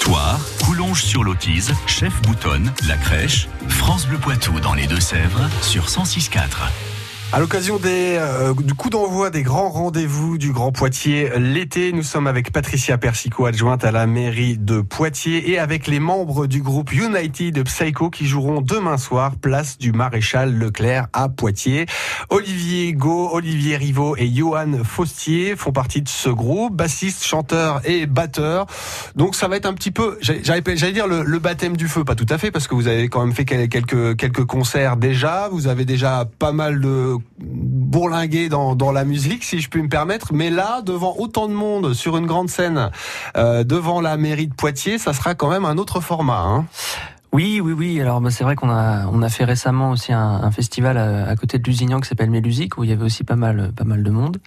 Toire, 0.00 0.40
Coulonges 0.64 1.04
sur 1.04 1.22
l'Autise, 1.22 1.72
Chef 1.86 2.20
Boutonne, 2.22 2.72
La 2.88 2.96
Crèche, 2.96 3.48
France 3.68 4.06
Bleu 4.06 4.18
Poitou 4.18 4.58
dans 4.58 4.74
les 4.74 4.88
Deux-Sèvres 4.88 5.48
sur 5.62 5.86
106.4. 5.86 6.40
À 7.32 7.38
l'occasion 7.38 7.78
euh, 7.84 8.54
du 8.54 8.74
coup 8.74 8.90
d'envoi 8.90 9.30
des 9.30 9.44
grands 9.44 9.68
rendez-vous 9.68 10.36
du 10.36 10.52
Grand 10.52 10.72
Poitiers 10.72 11.30
l'été, 11.38 11.92
nous 11.92 12.02
sommes 12.02 12.26
avec 12.26 12.50
Patricia 12.52 12.98
Persico, 12.98 13.46
adjointe 13.46 13.84
à 13.84 13.92
la 13.92 14.08
mairie 14.08 14.58
de 14.58 14.80
Poitiers, 14.80 15.48
et 15.48 15.56
avec 15.56 15.86
les 15.86 16.00
membres 16.00 16.48
du 16.48 16.60
groupe 16.60 16.92
United 16.92 17.62
Psycho 17.62 18.10
qui 18.10 18.26
joueront 18.26 18.62
demain 18.62 18.98
soir, 18.98 19.36
place 19.36 19.78
du 19.78 19.92
Maréchal 19.92 20.58
Leclerc 20.58 21.06
à 21.12 21.28
Poitiers. 21.28 21.86
Olivier 22.30 22.92
Go, 22.94 23.30
Olivier 23.32 23.76
Rivaud 23.76 24.16
et 24.16 24.28
Johan 24.28 24.82
Faustier 24.82 25.54
font 25.54 25.70
partie 25.72 26.02
de 26.02 26.08
ce 26.08 26.30
groupe, 26.30 26.74
bassiste, 26.74 27.24
chanteur 27.24 27.80
et 27.84 28.06
batteur. 28.06 28.66
Donc 29.14 29.36
ça 29.36 29.46
va 29.46 29.56
être 29.56 29.66
un 29.66 29.74
petit 29.74 29.92
peu, 29.92 30.18
j'allais 30.20 30.62
dire 30.92 31.06
le, 31.06 31.22
le 31.22 31.38
baptême 31.38 31.76
du 31.76 31.86
feu, 31.86 32.02
pas 32.02 32.16
tout 32.16 32.26
à 32.28 32.38
fait, 32.38 32.50
parce 32.50 32.66
que 32.66 32.74
vous 32.74 32.88
avez 32.88 33.08
quand 33.08 33.24
même 33.24 33.34
fait 33.36 33.44
quel- 33.44 33.68
quelques 33.68 34.16
quelques 34.16 34.44
concerts 34.46 34.96
déjà, 34.96 35.48
vous 35.52 35.68
avez 35.68 35.84
déjà 35.84 36.28
pas 36.40 36.50
mal 36.50 36.80
de 36.80 37.19
bourlingué 37.38 38.48
dans, 38.48 38.92
la 38.92 39.04
musique, 39.04 39.44
si 39.44 39.60
je 39.60 39.68
puis 39.68 39.82
me 39.82 39.88
permettre. 39.88 40.32
Mais 40.32 40.50
là, 40.50 40.82
devant 40.82 41.14
autant 41.18 41.48
de 41.48 41.52
monde 41.52 41.94
sur 41.94 42.16
une 42.16 42.26
grande 42.26 42.48
scène, 42.48 42.90
euh, 43.36 43.64
devant 43.64 44.00
la 44.00 44.16
mairie 44.16 44.46
de 44.46 44.54
Poitiers, 44.54 44.98
ça 44.98 45.12
sera 45.12 45.34
quand 45.34 45.50
même 45.50 45.64
un 45.64 45.78
autre 45.78 46.00
format. 46.00 46.40
Hein. 46.40 46.66
Oui, 47.32 47.60
oui, 47.62 47.72
oui. 47.72 48.00
Alors 48.00 48.20
bah, 48.20 48.30
c'est 48.30 48.42
vrai 48.42 48.56
qu'on 48.56 48.70
a 48.70 49.06
on 49.06 49.22
a 49.22 49.28
fait 49.28 49.44
récemment 49.44 49.90
aussi 49.90 50.12
un, 50.12 50.50
festival 50.50 50.96
à, 50.98 51.28
à 51.28 51.36
côté 51.36 51.58
de 51.58 51.64
Lusignan 51.64 52.00
qui 52.00 52.08
s'appelle 52.08 52.30
Mélusique 52.30 52.76
où 52.76 52.84
il 52.84 52.90
y 52.90 52.92
avait 52.92 53.04
aussi 53.04 53.22
pas 53.22 53.36
mal 53.36 53.72
pas 53.76 53.84
mal 53.84 54.02
de 54.02 54.10
monde. 54.10 54.38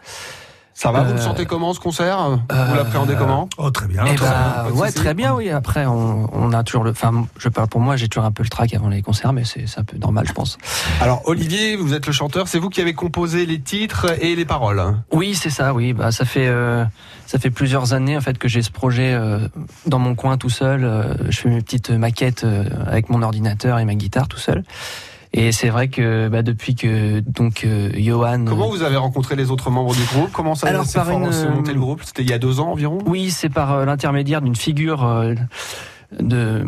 Ça 0.75 0.91
va, 0.91 1.03
vous 1.03 1.13
le 1.13 1.19
Euh, 1.19 1.21
sentez 1.23 1.45
comment 1.45 1.73
ce 1.73 1.79
concert? 1.79 2.17
Vous 2.49 2.75
l'appréhendez 2.75 3.13
comment? 3.15 3.47
Oh, 3.57 3.69
très 3.69 3.85
bien. 3.87 4.03
Eh 4.07 4.15
très 4.15 4.25
ben, 4.27 4.63
bien, 4.71 4.73
ouais, 4.81 4.91
très 4.91 5.13
bien, 5.13 5.33
oui. 5.35 5.49
Après, 5.51 5.85
on, 5.85 6.27
on 6.33 6.51
a 6.51 6.63
toujours 6.63 6.83
le. 6.83 6.91
Enfin, 6.91 7.27
je 7.37 7.47
parle 7.49 7.67
pour 7.67 7.79
moi, 7.79 7.95
j'ai 7.95 8.07
toujours 8.07 8.25
un 8.25 8.31
peu 8.31 8.41
le 8.43 8.49
trac 8.49 8.73
avant 8.73 8.89
les 8.89 9.01
concerts, 9.03 9.33
mais 9.33 9.43
c'est 9.43 9.67
c'est 9.67 9.79
un 9.79 9.83
peu 9.83 9.97
normal, 9.97 10.25
je 10.27 10.33
pense. 10.33 10.57
Alors 10.99 11.21
Olivier, 11.25 11.75
vous 11.75 11.93
êtes 11.93 12.07
le 12.07 12.11
chanteur, 12.11 12.47
c'est 12.47 12.57
vous 12.59 12.69
qui 12.69 12.81
avez 12.81 12.93
composé 12.93 13.45
les 13.45 13.61
titres 13.61 14.07
et 14.19 14.35
les 14.35 14.45
paroles. 14.45 14.81
Oui, 15.11 15.35
c'est 15.35 15.51
ça. 15.51 15.73
Oui, 15.73 15.93
bah 15.93 16.11
ça 16.11 16.25
fait 16.25 16.47
euh, 16.47 16.83
ça 17.27 17.37
fait 17.37 17.51
plusieurs 17.51 17.93
années 17.93 18.17
en 18.17 18.21
fait 18.21 18.37
que 18.39 18.47
j'ai 18.47 18.63
ce 18.63 18.71
projet 18.71 19.13
euh, 19.13 19.47
dans 19.85 19.99
mon 19.99 20.15
coin 20.15 20.37
tout 20.37 20.49
seul. 20.49 20.83
Euh, 20.83 21.13
je 21.29 21.39
fais 21.39 21.49
mes 21.49 21.61
petites 21.61 21.91
maquettes 21.91 22.43
euh, 22.45 22.65
avec 22.87 23.09
mon 23.09 23.21
ordinateur 23.21 23.77
et 23.77 23.85
ma 23.85 23.93
guitare 23.95 24.27
tout 24.27 24.39
seul. 24.39 24.63
Et 25.35 25.51
c'est 25.51 25.69
vrai 25.69 25.87
que 25.87 26.27
bah, 26.27 26.43
depuis 26.43 26.75
que 26.75 27.19
donc 27.19 27.63
euh, 27.65 27.89
Johan. 27.95 28.45
Comment 28.45 28.69
vous 28.69 28.83
avez 28.83 28.97
rencontré 28.97 29.35
les 29.35 29.49
autres 29.49 29.71
membres 29.71 29.95
du 29.95 30.03
groupe? 30.03 30.31
Comment 30.31 30.53
ça 30.53 30.67
s'est 30.85 30.99
une, 31.11 31.55
monté 31.55 31.73
le 31.73 31.79
groupe? 31.79 32.01
C'était 32.03 32.21
il 32.21 32.29
y 32.29 32.33
a 32.33 32.37
deux 32.37 32.59
ans 32.59 32.71
environ? 32.71 32.99
Oui, 33.07 33.31
c'est 33.31 33.49
par 33.49 33.73
euh, 33.73 33.85
l'intermédiaire 33.85 34.43
d'une 34.43 34.55
figure 34.55 35.03
euh, 35.03 35.33
de 36.19 36.65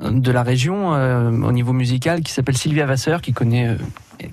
de 0.00 0.32
la 0.32 0.42
région 0.42 0.94
euh, 0.94 1.30
au 1.30 1.52
niveau 1.52 1.72
musical 1.72 2.22
qui 2.22 2.32
s'appelle 2.32 2.56
Sylvia 2.56 2.86
Vasseur, 2.86 3.20
qui 3.20 3.32
connaît, 3.32 3.68
euh, 3.68 3.76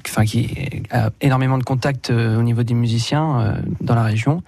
enfin 0.08 0.25
qui 0.25 0.50
a 0.91 1.10
énormément 1.22 1.58
de 1.58 1.63
contacts 1.63 2.10
euh, 2.10 2.38
au 2.39 2.44
niveau 2.44 2.63
des 2.63 2.74
musiciens 2.74 3.39
euh, 3.39 3.53
dans 3.82 3.96
la 3.96 4.03
région. 4.03 4.44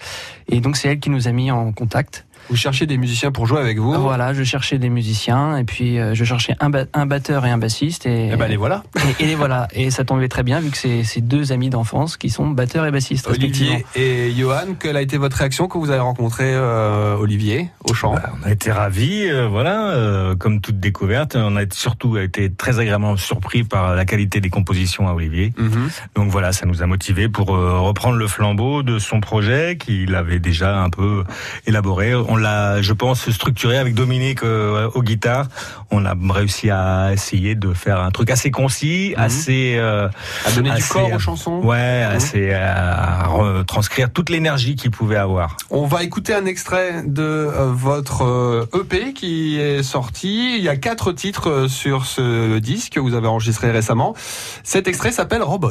Et 0.49 0.61
donc 0.61 0.77
c'est 0.77 0.89
elle 0.89 0.99
qui 0.99 1.09
nous 1.09 1.27
a 1.27 1.31
mis 1.31 1.51
en 1.51 1.71
contact. 1.71 2.25
Vous 2.49 2.55
cherchez 2.55 2.87
des 2.87 2.97
musiciens 2.97 3.31
pour 3.31 3.45
jouer 3.45 3.59
avec 3.59 3.77
vous 3.77 3.93
Voilà, 3.93 4.33
je 4.33 4.41
cherchais 4.43 4.79
des 4.79 4.89
musiciens 4.89 5.57
et 5.57 5.65
puis 5.65 5.99
euh, 5.99 6.15
je 6.15 6.23
cherchais 6.23 6.55
un, 6.59 6.71
ba- 6.71 6.85
un 6.93 7.05
batteur 7.05 7.45
et 7.45 7.51
un 7.51 7.59
bassiste 7.59 8.07
et, 8.07 8.29
Eh 8.33 8.35
ben 8.37 8.47
les 8.47 8.55
voilà. 8.57 8.83
et, 9.19 9.23
et 9.23 9.27
les 9.27 9.35
voilà. 9.35 9.67
Et 9.73 9.91
ça 9.91 10.03
tombait 10.03 10.29
très 10.29 10.41
bien 10.41 10.59
vu 10.59 10.71
que 10.71 10.77
c'est 10.77 11.03
c'est 11.03 11.21
deux 11.21 11.51
amis 11.51 11.69
d'enfance 11.69 12.17
qui 12.17 12.31
sont 12.31 12.47
batteurs 12.49 12.87
et 12.87 12.91
bassistes. 12.91 13.27
Olivier 13.27 13.85
et 13.95 14.31
Johan, 14.35 14.73
quelle 14.79 14.97
a 14.97 15.01
été 15.03 15.17
votre 15.17 15.37
réaction 15.37 15.67
quand 15.67 15.77
vous 15.79 15.91
avez 15.91 15.99
rencontré 15.99 16.45
euh, 16.47 17.15
Olivier 17.17 17.69
au 17.87 17.93
chant 17.93 18.15
Bah, 18.15 18.31
on 18.41 18.47
a 18.47 18.51
été 18.51 18.71
ravis, 18.71 19.29
euh, 19.29 19.47
voilà, 19.47 19.89
euh, 19.91 20.35
comme 20.35 20.59
toute 20.59 20.79
découverte. 20.79 21.35
On 21.35 21.55
a 21.55 21.65
surtout 21.71 22.17
été 22.17 22.51
très 22.51 22.79
agréablement 22.79 23.15
surpris 23.15 23.63
par 23.63 23.93
la 23.95 24.05
qualité 24.05 24.41
des 24.41 24.49
compositions 24.49 25.07
à 25.07 25.13
Olivier. 25.13 25.28
Mhm. 25.57 25.89
Donc 26.15 26.29
voilà, 26.29 26.51
ça 26.51 26.65
nous 26.65 26.81
a 26.81 26.85
motivés 26.85 27.29
pour 27.29 27.55
euh, 27.55 27.79
reprendre 27.79 28.17
le 28.17 28.27
flambeau 28.27 28.83
de 28.83 28.99
son 28.99 29.19
projet 29.19 29.77
qu'il 29.79 30.15
avait 30.15 30.39
déjà 30.39 30.81
un 30.81 30.89
peu 30.89 31.23
élaboré. 31.65 32.15
On 32.15 32.35
l'a, 32.35 32.81
je 32.81 32.93
pense, 32.93 33.29
structuré 33.29 33.77
avec 33.77 33.93
Dominique 33.93 34.43
euh, 34.43 34.89
aux 34.93 35.03
guitares. 35.03 35.47
On 35.91 36.05
a 36.05 36.13
réussi 36.29 36.69
à 36.69 37.11
essayer 37.13 37.55
de 37.55 37.73
faire 37.73 37.99
un 37.99 38.11
truc 38.11 38.29
assez 38.29 38.51
concis, 38.51 39.13
assez 39.17 39.75
euh, 39.77 40.07
À 40.45 40.51
donner 40.51 40.71
du 40.71 40.83
corps 40.83 41.09
euh, 41.11 41.15
aux 41.15 41.19
chansons 41.19 41.61
Ouais, 41.63 42.03
assez 42.03 42.53
à 42.53 43.25
retranscrire 43.27 44.11
toute 44.11 44.29
l'énergie 44.29 44.75
qu'il 44.75 44.91
pouvait 44.91 45.15
avoir. 45.17 45.57
On 45.69 45.85
va 45.85 46.03
écouter 46.03 46.33
un 46.33 46.45
extrait 46.45 47.03
de 47.05 47.21
euh, 47.23 47.71
votre 47.73 48.23
euh, 48.23 48.65
EP 48.73 49.13
qui 49.13 49.59
est 49.59 49.83
sorti. 49.83 50.55
Il 50.57 50.63
y 50.63 50.69
a 50.69 50.75
quatre 50.75 51.11
titres 51.11 51.49
euh, 51.49 51.67
sur 51.67 52.05
ce 52.05 52.59
disque 52.59 52.93
que 52.93 52.99
vous 52.99 53.13
avez 53.13 53.27
enregistré 53.27 53.71
récemment. 53.71 54.15
Cet 54.63 54.87
extrait 54.87 55.11
s'appelle 55.19 55.43
Robots. 55.43 55.67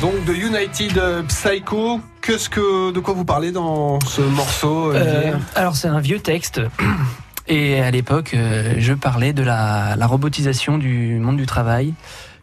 Donc 0.00 0.24
de 0.24 0.32
United 0.34 1.00
Psycho. 1.28 2.00
Qu'est-ce 2.20 2.48
que, 2.48 2.90
de 2.90 2.98
quoi 2.98 3.14
vous 3.14 3.24
parlez 3.24 3.52
dans 3.52 4.00
ce 4.00 4.20
morceau 4.20 4.92
Euh, 4.92 5.34
alors 5.54 5.76
c'est 5.76 5.86
un 5.86 6.00
vieux 6.00 6.18
texte. 6.18 6.60
Et 7.48 7.80
à 7.80 7.90
l'époque, 7.90 8.34
euh, 8.34 8.74
je 8.78 8.92
parlais 8.92 9.32
de 9.32 9.42
la, 9.42 9.94
la 9.96 10.06
robotisation 10.06 10.78
du 10.78 11.18
monde 11.18 11.36
du 11.36 11.46
travail 11.46 11.94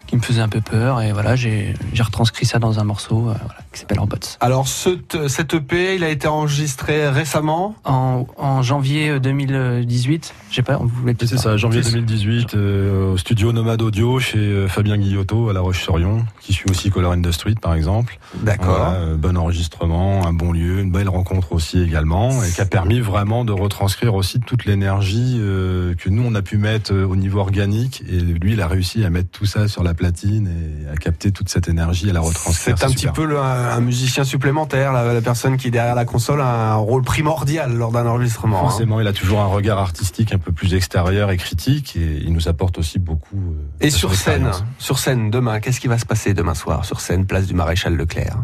qui 0.08 0.16
me 0.16 0.22
faisait 0.22 0.42
un 0.42 0.50
peu 0.50 0.62
peur. 0.62 1.02
Et 1.02 1.12
voilà, 1.12 1.36
j'ai 1.36 1.74
retranscrit 2.00 2.46
ça 2.46 2.60
dans 2.60 2.80
un 2.80 2.84
morceau 2.84 3.30
euh, 3.30 3.36
qui 3.74 3.80
s'appelle 3.82 4.00
Robots. 4.00 4.16
Alors 4.40 4.68
ce, 4.68 4.98
cet 5.28 5.54
EP, 5.54 5.96
il 5.96 6.04
a 6.04 6.10
été 6.10 6.28
enregistré 6.28 7.10
récemment. 7.10 7.76
En, 7.84 8.26
en 8.38 8.62
janvier 8.62 9.10
euh, 9.10 9.20
2018, 9.20 10.34
je 10.50 10.56
sais 10.56 10.62
pas, 10.62 10.78
vous 10.78 10.88
voulez 10.88 11.14
peut-être 11.14 11.30
C'est 11.30 11.38
ça, 11.38 11.58
janvier 11.58 11.82
2018, 11.82 12.56
euh, 12.56 13.14
au 13.14 13.18
studio 13.18 13.52
Nomade 13.52 13.82
Audio 13.82 14.20
chez 14.20 14.38
euh, 14.38 14.68
Fabien 14.68 14.98
Guillotot 14.98 15.50
à 15.50 15.54
La 15.54 15.62
Roche-sur-Yon, 15.62 16.26
qui 16.42 16.54
suit 16.54 16.70
aussi 16.70 16.90
Color 16.90 17.14
in 17.14 17.22
the 17.22 17.32
Street 17.32 17.56
par 17.62 17.74
exemple. 17.74 18.20
D'accord. 18.42 18.66
Voilà, 18.78 18.92
euh, 19.00 19.18
bon 19.18 19.36
enregistrement, 19.38 20.26
un 20.28 20.34
bon 20.34 20.52
lieu, 20.52 20.80
une 20.80 20.92
belle 20.92 21.10
rencontre 21.10 21.52
aussi 21.54 21.82
également, 21.82 22.44
et 22.44 22.52
qui 22.52 22.62
a 22.62 22.66
permis 22.66 23.00
vraiment 23.00 23.46
de 23.46 23.52
retranscrire 23.52 24.14
aussi 24.16 24.40
toute 24.40 24.66
l'énergie 24.66 25.38
euh, 25.40 25.96
que 25.96 26.10
nous 26.10 26.24
on 26.24 26.36
a 26.36 26.42
pu 26.42 26.58
mettre 26.58 26.94
euh, 26.94 27.06
au 27.06 27.16
niveau 27.16 27.40
organique, 27.40 28.04
et 28.08 28.20
lui 28.20 28.54
il 28.54 28.62
a 28.62 28.68
réussi 28.68 29.04
à 29.04 29.10
mettre 29.10 29.30
tout 29.32 29.46
ça 29.46 29.68
sur 29.68 29.84
la 29.84 29.94
platine 29.94 30.48
et 30.48 30.90
à 30.90 30.96
capter 30.96 31.32
toute 31.32 31.50
cette 31.50 31.68
énergie 31.68 32.08
et 32.08 32.12
à 32.12 32.14
la 32.14 32.20
retranscrire. 32.22 32.78
C'est 32.78 32.86
un 32.86 32.90
petit 32.92 33.08
peu 33.08 33.26
le- 33.26 33.40
un, 33.64 33.78
un 33.78 33.80
musicien 33.82 34.24
supplémentaire, 34.24 34.92
la, 34.94 35.14
la 35.14 35.22
personne 35.22 35.58
qui 35.58 35.72
derrière 35.72 35.96
la 35.96 36.06
console 36.06 36.42
a 36.42 36.72
un 36.74 36.76
rôle 36.76 37.02
primordial 37.04 37.74
lors 37.76 37.92
d'un 37.92 38.06
enregistrement. 38.06 38.58
hein. 38.58 38.70
Forcément, 38.70 39.00
il 39.00 39.08
a 39.08 39.14
toujours 39.14 39.40
un 39.42 39.46
regard 39.48 39.80
artistique 39.80 40.34
un 40.34 40.38
peu 40.38 40.52
plus 40.52 40.74
extérieur 40.74 41.32
et 41.32 41.38
critique, 41.38 41.96
et 41.96 42.22
il 42.24 42.34
nous 42.34 42.48
apporte 42.48 42.78
aussi 42.78 43.00
beaucoup. 43.00 43.36
euh, 43.38 43.86
Et 43.86 43.90
sur 43.90 44.14
scène, 44.16 44.52
sur 44.78 45.00
scène 45.00 45.32
demain, 45.32 45.60
qu'est-ce 45.60 45.80
qui 45.80 45.88
va 45.88 45.98
se 45.98 46.06
passer 46.06 46.34
demain 46.34 46.54
soir 46.56 46.86
sur 46.86 47.02
scène, 47.02 47.26
place 47.26 47.48
du 47.48 47.54
Maréchal 47.54 47.96
Leclerc? 47.96 48.36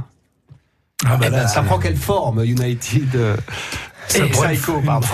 Ah 1.05 1.15
bah 1.15 1.25
Eh 1.27 1.29
ben, 1.29 1.37
là, 1.37 1.47
Ça 1.47 1.61
prend 1.61 1.79
quelle 1.79 1.95
forme, 1.95 2.43
United 2.43 3.15
Psycho, 4.09 4.81
pardon. 4.85 5.07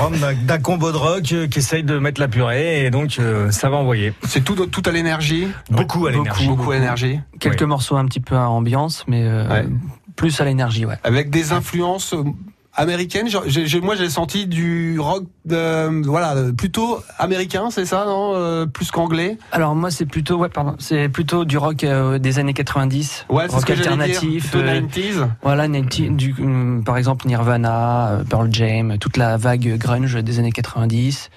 d'un- 0.45 0.57
combo 0.59 0.91
de 0.91 0.97
rock 0.97 1.31
euh, 1.33 1.47
qui 1.47 1.59
essaye 1.59 1.83
de 1.83 1.99
mettre 1.99 2.19
la 2.21 2.27
purée 2.27 2.85
et 2.85 2.89
donc 2.89 3.17
euh, 3.19 3.51
ça 3.51 3.69
va 3.69 3.77
envoyer. 3.77 4.13
C'est 4.27 4.43
tout, 4.43 4.55
tout 4.67 4.81
à 4.85 4.91
l'énergie 4.91 5.47
Beaucoup 5.69 6.07
à 6.07 6.11
l'énergie. 6.11 6.45
Beaucoup, 6.47 6.57
beaucoup 6.57 6.71
à 6.71 6.75
l'énergie. 6.75 7.19
quelques 7.39 7.61
Oui. 7.61 7.67
morceaux 7.67 7.97
un 7.97 8.05
petit 8.05 8.19
peu 8.21 8.35
à 8.35 8.49
ambiance, 8.49 9.03
mais 9.07 9.23
euh, 9.23 9.47
Ouais. 9.49 9.65
plus 10.15 10.39
à 10.39 10.45
l'énergie, 10.45 10.85
ouais. 10.85 10.95
Avec 11.03 11.29
des 11.29 11.51
influences 11.51 12.15
américaines. 12.75 13.29
Genre, 13.29 13.43
j'ai- 13.47 13.81
moi, 13.81 13.95
j'ai 13.95 14.09
senti 14.09 14.47
du 14.47 14.99
rock, 14.99 15.23
euh, 15.51 16.01
voilà, 16.05 16.35
plutôt 16.57 16.99
américain, 17.19 17.69
c'est 17.71 17.85
ça, 17.85 18.05
non 18.05 18.33
Euh, 18.35 18.65
Plus 18.65 18.91
qu'anglais? 18.91 19.37
Alors 19.51 19.75
moi 19.75 19.91
c'est 19.91 20.05
plutôt 20.05 20.37
ouais 20.37 20.49
pardon 20.49 20.75
c'est 20.79 21.07
plutôt 21.09 21.45
du 21.45 21.57
rock 21.57 21.83
euh, 21.83 22.17
des 22.19 22.39
années 22.39 22.53
90 22.53 23.25
Ouais, 23.29 23.47
rock 23.47 23.61
ce 23.61 23.65
que 23.65 23.75
j'allais 23.75 23.95
dire. 24.07 24.17
alternatif 24.19 24.49
Plutôt 24.51 24.65
euh, 24.65 24.81
90s. 24.81 25.27
voilà 25.43 25.67
90, 25.67 26.09
du, 26.11 26.35
par 26.85 26.97
exemple 26.97 27.27
Nirvana 27.27 28.19
Pearl 28.29 28.49
Jam 28.51 28.97
toute 28.99 29.17
la 29.17 29.37
vague 29.37 29.77
grunge 29.77 30.15
des 30.15 30.39
années 30.39 30.51
90 30.51 31.29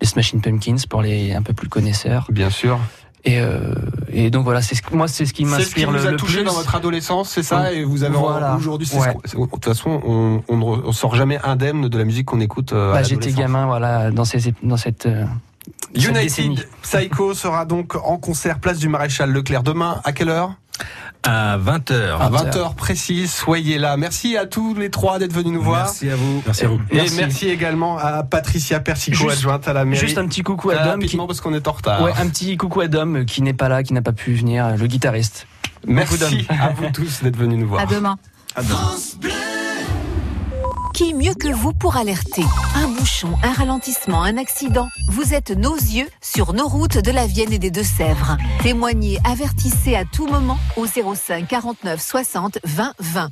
les 0.00 0.06
Smashing 0.06 0.40
Pumpkins 0.40 0.76
pour 0.88 1.02
les 1.02 1.32
un 1.34 1.42
peu 1.42 1.52
plus 1.52 1.68
connaisseurs 1.68 2.26
Bien 2.30 2.50
sûr. 2.50 2.78
Et 3.24 3.40
euh, 3.40 3.74
et 4.12 4.30
donc 4.30 4.44
voilà 4.44 4.62
c'est 4.62 4.74
ce 4.74 4.82
moi 4.92 5.06
c'est 5.08 5.26
ce 5.26 5.32
qui 5.32 5.44
C'est 5.46 5.50
ce 5.62 5.74
qui 5.74 5.86
m'inspire 5.86 5.90
vous 5.90 5.96
le, 5.96 6.06
a 6.06 6.10
le 6.10 6.16
touché 6.16 6.38
plus 6.38 6.44
dans 6.44 6.52
votre 6.54 6.74
adolescence, 6.74 7.30
c'est 7.30 7.42
ça 7.44 7.72
Et 7.72 7.84
vous 7.84 8.02
avez 8.02 8.16
Voilà. 8.16 8.56
aujourd'hui, 8.56 8.86
c'est 8.86 8.98
Ouais. 8.98 9.16
ce 9.24 9.36
de 9.36 9.46
toute 9.46 9.64
façon, 9.64 10.00
on, 10.04 10.42
on 10.48 10.92
sort 10.92 11.14
jamais 11.14 11.38
indemne 11.44 11.88
de 11.88 11.98
la 11.98 12.04
musique 12.04 12.26
qu'on 12.26 12.40
écoute. 12.40 12.72
euh, 12.72 12.92
Bah, 12.92 13.02
j'étais 13.02 13.30
gamin 13.32 13.66
voilà 13.66 14.10
dans 14.10 14.24
ces 14.24 14.52
dans 14.62 14.76
cette 14.76 15.06
euh. 15.06 15.24
United 15.94 16.66
Psycho 16.82 17.34
sera 17.44 17.64
donc 17.64 17.94
en 17.96 18.16
concert 18.18 18.58
place 18.58 18.78
du 18.78 18.88
Maréchal 18.88 19.30
Leclerc 19.30 19.62
demain. 19.62 20.00
À 20.04 20.12
quelle 20.12 20.28
heure? 20.28 20.54
À 21.24 21.56
20h. 21.56 22.18
À 22.18 22.30
20h 22.30 22.74
précise, 22.74 23.32
soyez 23.32 23.78
là. 23.78 23.96
Merci 23.96 24.36
à 24.36 24.44
tous 24.46 24.74
les 24.74 24.90
trois 24.90 25.20
d'être 25.20 25.32
venus 25.32 25.52
nous 25.52 25.62
voir. 25.62 25.84
Merci 25.84 26.10
à 26.10 26.16
vous. 26.16 26.42
Merci 26.44 26.64
à 26.64 26.68
vous. 26.68 26.80
Et 26.90 27.10
merci, 27.16 27.48
également 27.48 27.96
à 27.96 28.24
Patricia 28.24 28.80
Persico, 28.80 29.16
Juste- 29.16 29.38
adjointe 29.38 29.68
à 29.68 29.72
la 29.72 29.84
mairie. 29.84 30.00
Juste 30.00 30.18
un 30.18 30.26
petit 30.26 30.42
coucou 30.42 30.70
à 30.70 30.78
Dom. 30.78 31.00
Qui... 31.00 31.16
Parce 31.16 31.40
qu'on 31.40 31.54
est 31.54 31.68
en 31.68 31.72
retard. 31.72 32.02
Ouais, 32.02 32.12
un 32.18 32.28
petit 32.28 32.56
coucou 32.56 32.80
à 32.80 32.88
Dom 32.88 33.16
euh, 33.18 33.24
qui 33.24 33.42
n'est 33.42 33.52
pas 33.54 33.68
là, 33.68 33.84
qui 33.84 33.92
n'a 33.92 34.02
pas 34.02 34.12
pu 34.12 34.34
venir, 34.34 34.76
le 34.76 34.86
guitariste. 34.86 35.46
Merci 35.86 36.46
à 36.48 36.70
vous 36.70 36.90
tous 36.92 37.22
d'être 37.22 37.36
venus 37.36 37.58
nous 37.58 37.68
voir. 37.68 37.82
À 37.82 37.86
demain. 37.86 38.16
Mieux 41.10 41.34
que 41.34 41.52
vous 41.52 41.72
pour 41.72 41.96
alerter 41.96 42.44
Un 42.76 42.86
bouchon, 42.88 43.34
un 43.42 43.52
ralentissement, 43.52 44.22
un 44.22 44.38
accident 44.38 44.88
Vous 45.08 45.34
êtes 45.34 45.50
nos 45.50 45.74
yeux 45.74 46.08
sur 46.22 46.54
nos 46.54 46.68
routes 46.68 46.98
de 46.98 47.10
la 47.10 47.26
Vienne 47.26 47.52
et 47.52 47.58
des 47.58 47.70
Deux-Sèvres. 47.70 48.38
Témoignez, 48.62 49.18
avertissez 49.28 49.96
à 49.96 50.04
tout 50.04 50.26
moment 50.26 50.58
au 50.76 50.86
05 50.86 51.46
49 51.46 52.00
60 52.00 52.58
20 52.64 52.94
20. 53.00 53.30